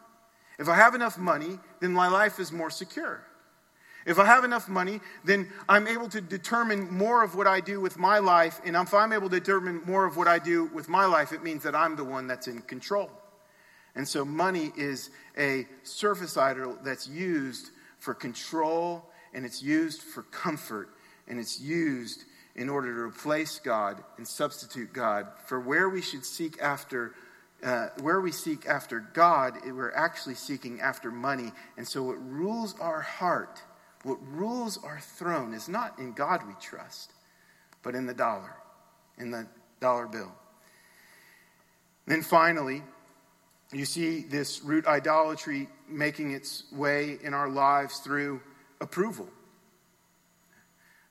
[0.58, 3.24] If I have enough money, then my life is more secure.
[4.04, 7.80] If I have enough money, then I'm able to determine more of what I do
[7.80, 8.60] with my life.
[8.64, 11.42] And if I'm able to determine more of what I do with my life, it
[11.42, 13.10] means that I'm the one that's in control.
[13.94, 20.22] And so money is a surface idol that's used for control and it's used for
[20.22, 20.88] comfort
[21.28, 22.24] and it's used
[22.56, 27.14] in order to replace God and substitute God for where we should seek after.
[27.62, 31.52] Uh, where we seek after God, we're actually seeking after money.
[31.76, 33.62] And so, what rules our heart
[34.02, 37.12] what rules our throne is not in God we trust,
[37.82, 38.54] but in the dollar,
[39.18, 39.46] in the
[39.80, 40.32] dollar bill.
[42.06, 42.82] Then finally,
[43.72, 48.40] you see this root idolatry making its way in our lives through
[48.80, 49.28] approval.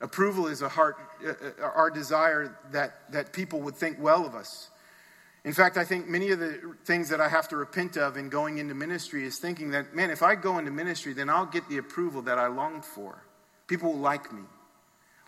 [0.02, 4.36] Approval is a heart, uh, uh our desire that, that people would think well of
[4.36, 4.70] us.
[5.44, 8.30] In fact, I think many of the things that I have to repent of in
[8.30, 11.68] going into ministry is thinking that, man, if I go into ministry, then I'll get
[11.68, 13.24] the approval that I longed for.
[13.68, 14.44] People will like me.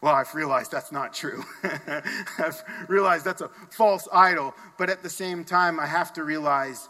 [0.02, 1.44] Well, I've realized that's not true.
[1.64, 4.54] I've realized that's a false idol.
[4.78, 6.90] But at the same time, I have to realize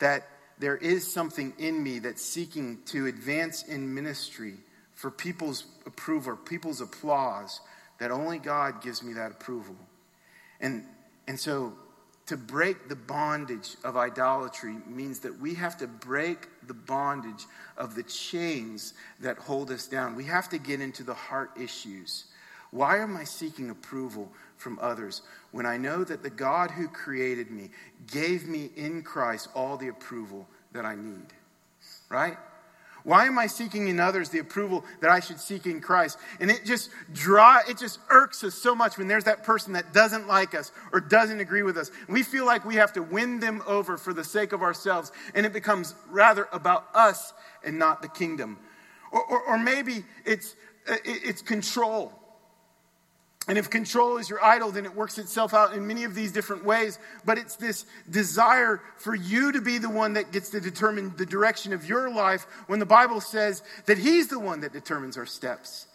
[0.00, 0.28] that
[0.58, 4.54] there is something in me that's seeking to advance in ministry
[4.94, 7.60] for people's approval, people's applause,
[8.00, 9.76] that only God gives me that approval.
[10.60, 10.84] And,
[11.28, 11.74] and so
[12.28, 17.46] to break the bondage of idolatry means that we have to break the bondage
[17.78, 20.14] of the chains that hold us down.
[20.14, 22.26] We have to get into the heart issues.
[22.70, 27.50] Why am I seeking approval from others when I know that the God who created
[27.50, 27.70] me
[28.06, 31.32] gave me in Christ all the approval that I need?
[32.10, 32.36] Right?
[33.08, 36.18] Why am I seeking in others the approval that I should seek in Christ?
[36.40, 39.94] And it just draw it just irks us so much when there's that person that
[39.94, 41.90] doesn't like us or doesn't agree with us.
[42.06, 45.46] We feel like we have to win them over for the sake of ourselves, and
[45.46, 47.32] it becomes rather about us
[47.64, 48.58] and not the kingdom.
[49.10, 50.54] Or, or, or maybe it's
[50.86, 52.12] uh, it's control.
[53.48, 56.32] And if control is your idol, then it works itself out in many of these
[56.32, 56.98] different ways.
[57.24, 61.24] But it's this desire for you to be the one that gets to determine the
[61.24, 65.24] direction of your life when the Bible says that He's the one that determines our
[65.24, 65.86] steps.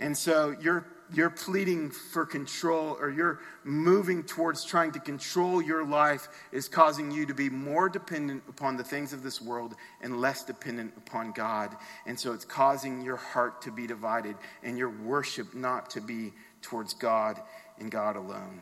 [0.00, 5.86] And so you're, you're pleading for control or you're moving towards trying to control your
[5.86, 10.20] life is causing you to be more dependent upon the things of this world and
[10.20, 11.76] less dependent upon God.
[12.06, 14.34] And so it's causing your heart to be divided
[14.64, 16.32] and your worship not to be
[16.64, 17.40] towards God
[17.78, 18.60] and God alone.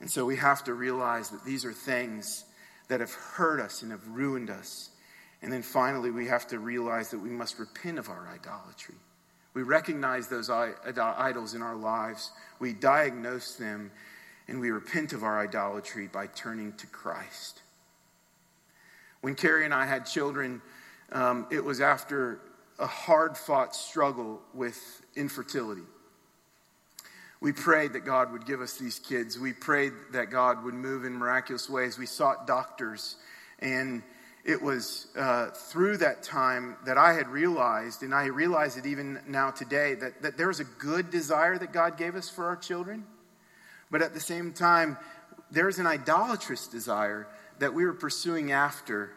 [0.00, 2.44] And so we have to realize that these are things
[2.88, 4.90] that have hurt us and have ruined us.
[5.40, 8.96] And then finally, we have to realize that we must repent of our idolatry.
[9.54, 13.92] We recognize those idols in our lives, we diagnose them,
[14.48, 17.62] and we repent of our idolatry by turning to Christ.
[19.20, 20.60] When Carrie and I had children,
[21.12, 22.40] um, it was after
[22.78, 25.86] a hard fought struggle with infertility.
[27.44, 29.38] We prayed that God would give us these kids.
[29.38, 31.98] We prayed that God would move in miraculous ways.
[31.98, 33.16] We sought doctors.
[33.58, 34.02] And
[34.46, 39.20] it was uh, through that time that I had realized, and I realize it even
[39.28, 42.56] now today, that, that there was a good desire that God gave us for our
[42.56, 43.04] children.
[43.90, 44.96] But at the same time,
[45.50, 47.28] there's an idolatrous desire
[47.58, 49.10] that we were pursuing after,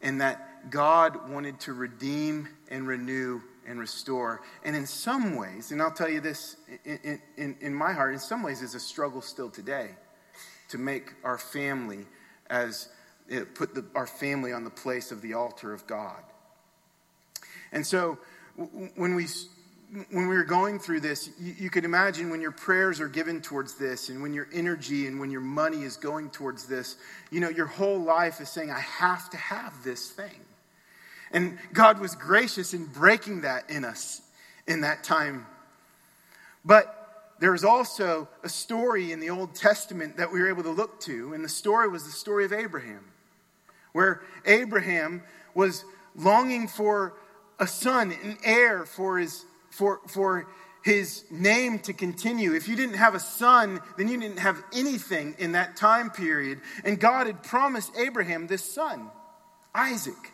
[0.00, 4.40] and that God wanted to redeem and renew and restore.
[4.64, 8.18] And in some ways, and I'll tell you this in, in, in my heart, in
[8.18, 9.90] some ways, is a struggle still today
[10.70, 12.06] to make our family
[12.50, 12.88] as
[13.28, 16.22] it, put the, our family on the place of the altar of God.
[17.72, 18.18] And so
[18.96, 19.26] when we
[20.10, 23.40] when we were going through this, you, you, could imagine when your prayers are given
[23.40, 26.96] towards this, and when your energy and when your money is going towards this,
[27.30, 30.40] you know, your whole life is saying, I have to have this thing.
[31.32, 34.22] And God was gracious in breaking that in us
[34.66, 35.46] in that time.
[36.64, 36.94] But
[37.40, 41.32] there's also a story in the Old Testament that we were able to look to,
[41.32, 43.04] and the story was the story of Abraham
[43.92, 45.22] where Abraham
[45.54, 47.14] was longing for
[47.58, 50.46] a son, an heir for his, for, for
[50.84, 52.54] his name to continue.
[52.54, 56.60] If you didn't have a son, then you didn't have anything in that time period.
[56.84, 59.10] And God had promised Abraham this son,
[59.74, 60.32] Isaac.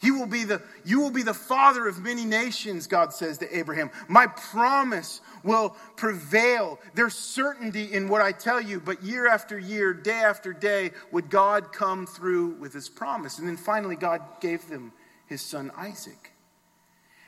[0.00, 3.58] He will be the, you will be the father of many nations, God says to
[3.58, 3.90] Abraham.
[4.06, 6.78] My promise will prevail.
[6.94, 11.30] There's certainty in what I tell you, but year after year, day after day, would
[11.30, 13.40] God come through with his promise.
[13.40, 14.92] And then finally, God gave them
[15.26, 16.32] his son Isaac.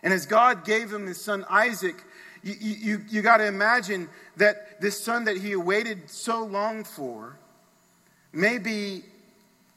[0.05, 1.97] And as God gave him his son Isaac,
[2.45, 7.37] you, you, you got to imagine that this son that he awaited so long for,
[8.33, 9.05] maybe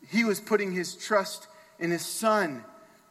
[0.09, 1.47] he was putting his trust
[1.79, 2.63] in his son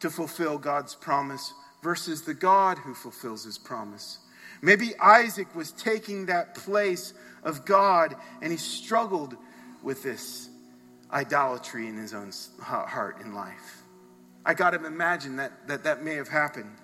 [0.03, 4.19] to fulfill God's promise versus the God who fulfills his promise.
[4.61, 9.37] Maybe Isaac was taking that place of God and he struggled
[9.81, 10.49] with this
[11.09, 13.83] idolatry in his own heart and life.
[14.45, 16.75] I got to imagine that, that that may have happened.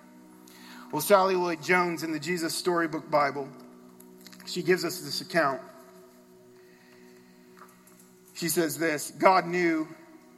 [0.90, 3.50] Well, Sally Lloyd Jones in the Jesus Storybook Bible,
[4.46, 5.60] she gives us this account.
[8.32, 9.88] She says this God knew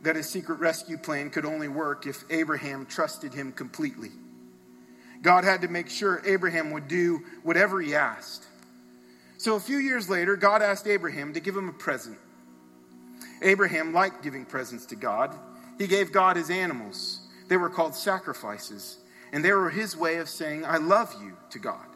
[0.03, 4.11] that his secret rescue plan could only work if Abraham trusted him completely.
[5.23, 8.45] God had to make sure Abraham would do whatever he asked.
[9.39, 12.19] So a few years later, God asked Abraham to give him a present.
[13.41, 15.35] Abraham liked giving presents to God.
[15.79, 17.21] He gave God his animals.
[17.49, 18.99] They were called sacrifices,
[19.33, 21.87] and they were his way of saying, I love you to God.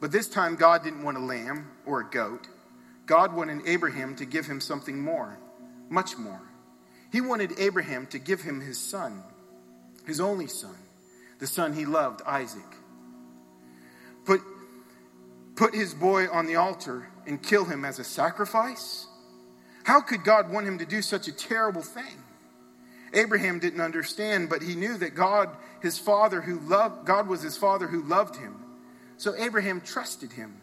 [0.00, 2.48] But this time, God didn't want a lamb or a goat.
[3.06, 5.38] God wanted Abraham to give him something more,
[5.88, 6.40] much more.
[7.12, 9.22] He wanted Abraham to give him his son,
[10.06, 10.76] his only son,
[11.38, 12.62] the son he loved, Isaac.
[14.24, 14.40] Put,
[15.56, 19.06] put his boy on the altar and kill him as a sacrifice?
[19.84, 22.24] How could God want him to do such a terrible thing?
[23.12, 25.50] Abraham didn't understand, but he knew that God,
[25.82, 28.54] his father who loved God was his father who loved him.
[29.16, 30.60] So Abraham trusted him.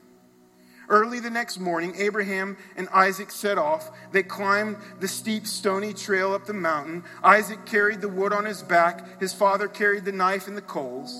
[0.90, 3.92] Early the next morning, Abraham and Isaac set off.
[4.14, 7.04] They climbed the steep, stony trail up the mountain.
[7.24, 9.20] Isaac carried the wood on his back.
[9.20, 11.14] His father carried the knife and the coals.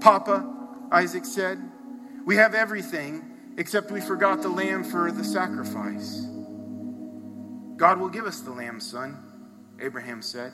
[0.00, 0.46] Papa,
[0.92, 1.58] Isaac said,
[2.26, 3.24] we have everything
[3.56, 6.26] except we forgot the lamb for the sacrifice.
[7.76, 9.16] God will give us the lamb, son,
[9.80, 10.52] Abraham said.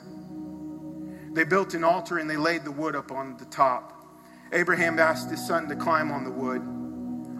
[1.33, 3.93] They built an altar and they laid the wood up on the top.
[4.53, 6.61] Abraham asked his son to climb on the wood.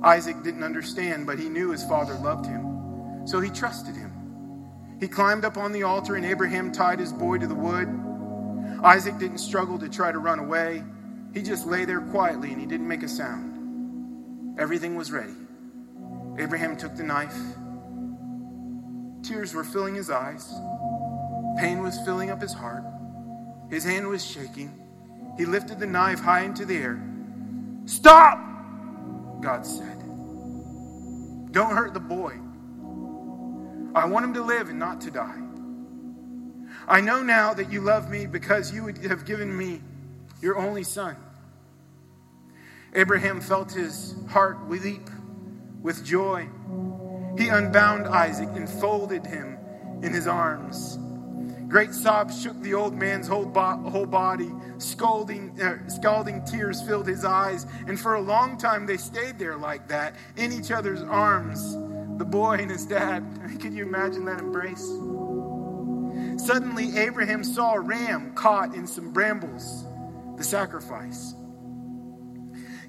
[0.03, 3.25] Isaac didn't understand, but he knew his father loved him.
[3.25, 4.13] So he trusted him.
[4.99, 7.87] He climbed up on the altar, and Abraham tied his boy to the wood.
[8.83, 10.83] Isaac didn't struggle to try to run away.
[11.33, 14.59] He just lay there quietly and he didn't make a sound.
[14.59, 15.33] Everything was ready.
[16.37, 17.37] Abraham took the knife.
[19.23, 20.53] Tears were filling his eyes.
[21.57, 22.83] Pain was filling up his heart.
[23.69, 24.71] His hand was shaking.
[25.37, 26.99] He lifted the knife high into the air.
[27.85, 28.39] Stop!
[29.41, 29.99] God said.
[31.51, 32.33] Don't hurt the boy.
[33.95, 35.41] I want him to live and not to die.
[36.87, 39.81] I know now that you love me because you would have given me
[40.41, 41.15] your only son.
[42.93, 45.09] Abraham felt his heart leap
[45.81, 46.47] with joy.
[47.37, 49.57] He unbound Isaac and folded him
[50.01, 50.97] in his arms.
[51.67, 54.51] Great sobs shook the old man's whole, bo- whole body.
[54.77, 57.65] Scalding, uh, scalding tears filled his eyes.
[57.87, 61.73] And for a long time, they stayed there like that, in each other's arms.
[62.17, 63.23] The boy and his dad.
[63.59, 64.85] Can you imagine that embrace?
[66.37, 69.85] Suddenly, Abraham saw a ram caught in some brambles,
[70.37, 71.33] the sacrifice.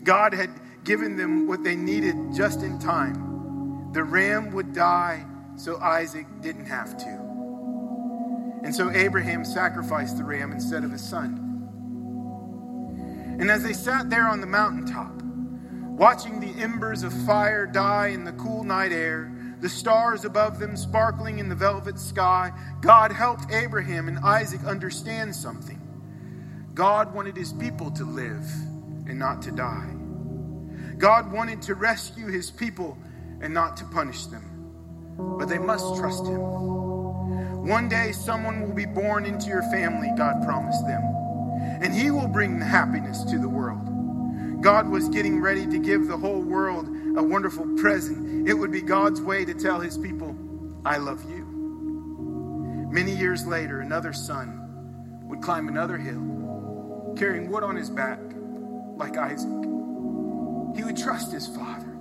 [0.05, 0.51] God had
[0.85, 3.91] given them what they needed just in time.
[3.93, 5.25] The ram would die
[5.57, 7.28] so Isaac didn't have to.
[8.63, 11.45] And so Abraham sacrificed the ram instead of his son.
[13.41, 18.25] And as they sat there on the mountaintop, watching the embers of fire die in
[18.25, 23.53] the cool night air, the stars above them sparkling in the velvet sky, God helped
[23.53, 25.81] Abraham and Isaac understand something.
[26.75, 28.45] God wanted his people to live
[29.07, 29.95] and not to die.
[30.99, 32.99] God wanted to rescue his people
[33.41, 34.45] and not to punish them.
[35.39, 36.88] But they must trust him.
[37.63, 41.03] One day, someone will be born into your family, God promised them,
[41.83, 44.63] and he will bring happiness to the world.
[44.63, 48.49] God was getting ready to give the whole world a wonderful present.
[48.49, 50.37] It would be God's way to tell his people,
[50.85, 51.45] I love you.
[52.91, 58.19] Many years later, another son would climb another hill, carrying wood on his back,
[58.97, 59.51] like Isaac.
[60.75, 61.99] He would trust his father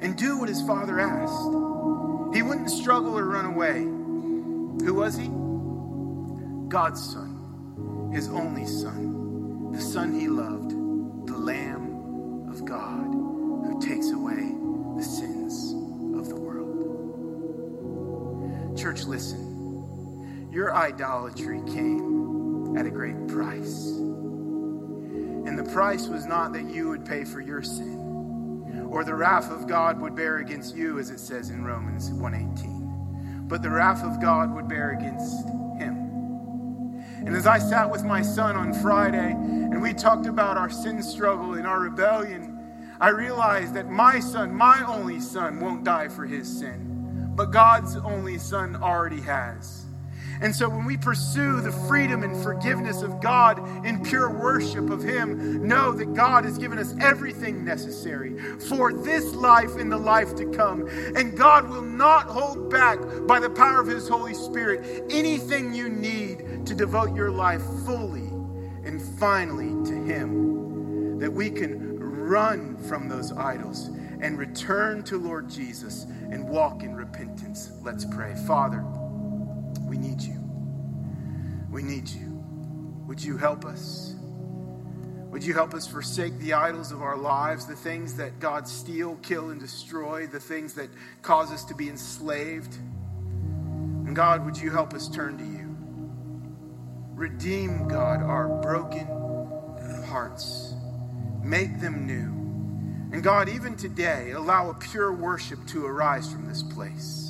[0.00, 2.34] and do what his father asked.
[2.34, 3.86] He wouldn't struggle or run away.
[4.80, 5.28] Who was he?
[6.68, 10.70] God's son, his only son, the son he loved,
[11.26, 14.54] the Lamb of God who takes away
[14.96, 15.74] the sins
[16.18, 16.70] of the world.
[18.78, 20.48] Church, listen.
[20.50, 23.86] Your idolatry came at a great price.
[23.86, 28.00] And the price was not that you would pay for your sin
[28.90, 32.79] or the wrath of God would bear against you as it says in Romans 1:18
[33.50, 35.44] but the wrath of God would bear against
[35.76, 37.02] him.
[37.26, 41.02] And as I sat with my son on Friday and we talked about our sin
[41.02, 42.56] struggle and our rebellion
[43.00, 47.96] I realized that my son my only son won't die for his sin but God's
[47.96, 49.86] only son already has
[50.40, 55.02] and so when we pursue the freedom and forgiveness of God in pure worship of
[55.02, 60.34] Him, know that God has given us everything necessary for this life and the life
[60.36, 60.88] to come.
[61.14, 65.90] And God will not hold back by the power of His Holy Spirit anything you
[65.90, 68.28] need to devote your life fully
[68.84, 71.18] and finally to Him.
[71.18, 73.90] That we can run from those idols
[74.22, 77.72] and return to Lord Jesus and walk in repentance.
[77.82, 78.34] Let's pray.
[78.46, 78.84] Father,
[79.90, 80.40] we need you.
[81.68, 82.28] We need you.
[83.08, 84.14] Would you help us?
[85.30, 89.16] Would you help us forsake the idols of our lives, the things that God steal,
[89.16, 90.90] kill, and destroy, the things that
[91.22, 92.72] cause us to be enslaved?
[92.76, 95.76] And God, would you help us turn to you?
[97.16, 99.08] Redeem, God, our broken
[100.06, 100.74] hearts.
[101.42, 103.12] Make them new.
[103.12, 107.29] And God, even today, allow a pure worship to arise from this place.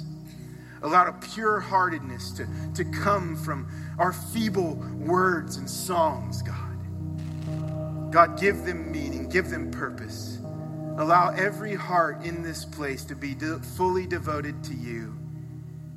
[0.82, 3.68] Allow a pure heartedness to, to come from
[3.98, 8.12] our feeble words and songs, God.
[8.12, 10.38] God, give them meaning, give them purpose.
[10.96, 15.16] Allow every heart in this place to be de- fully devoted to you.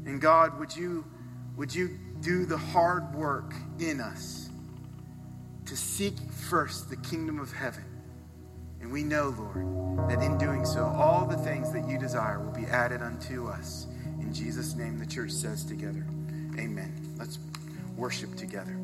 [0.05, 1.05] And God, would you,
[1.55, 4.49] would you do the hard work in us
[5.65, 6.13] to seek
[6.49, 7.85] first the kingdom of heaven?
[8.81, 12.51] And we know, Lord, that in doing so, all the things that you desire will
[12.51, 13.87] be added unto us.
[14.23, 16.05] In Jesus' name, the church says together,
[16.57, 16.91] Amen.
[17.17, 17.39] Let's
[17.97, 18.75] worship together.